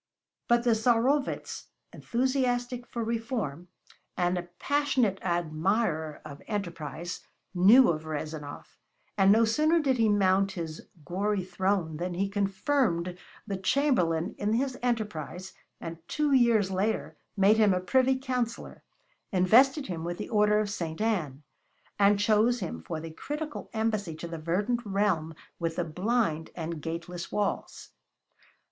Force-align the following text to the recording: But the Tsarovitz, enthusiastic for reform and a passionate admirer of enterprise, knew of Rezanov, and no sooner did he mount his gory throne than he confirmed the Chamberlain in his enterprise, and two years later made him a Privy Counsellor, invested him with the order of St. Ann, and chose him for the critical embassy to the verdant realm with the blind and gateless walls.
But 0.47 0.63
the 0.63 0.71
Tsarovitz, 0.71 1.67
enthusiastic 1.93 2.87
for 2.87 3.03
reform 3.03 3.67
and 4.17 4.35
a 4.35 4.49
passionate 4.57 5.19
admirer 5.21 6.21
of 6.25 6.41
enterprise, 6.47 7.27
knew 7.53 7.87
of 7.91 8.05
Rezanov, 8.07 8.79
and 9.15 9.31
no 9.31 9.45
sooner 9.45 9.79
did 9.79 9.97
he 9.99 10.09
mount 10.09 10.53
his 10.53 10.87
gory 11.05 11.43
throne 11.45 11.97
than 11.97 12.15
he 12.15 12.29
confirmed 12.29 13.15
the 13.45 13.57
Chamberlain 13.57 14.33
in 14.39 14.53
his 14.53 14.75
enterprise, 14.81 15.53
and 15.79 15.99
two 16.07 16.31
years 16.31 16.71
later 16.71 17.15
made 17.37 17.57
him 17.57 17.71
a 17.71 17.79
Privy 17.79 18.17
Counsellor, 18.17 18.81
invested 19.31 19.85
him 19.85 20.03
with 20.03 20.17
the 20.17 20.29
order 20.29 20.59
of 20.59 20.71
St. 20.71 20.99
Ann, 20.99 21.43
and 21.99 22.17
chose 22.19 22.59
him 22.59 22.81
for 22.81 22.99
the 22.99 23.11
critical 23.11 23.69
embassy 23.71 24.15
to 24.15 24.27
the 24.27 24.39
verdant 24.39 24.83
realm 24.83 25.35
with 25.59 25.75
the 25.75 25.83
blind 25.85 26.49
and 26.55 26.81
gateless 26.81 27.31
walls. 27.31 27.89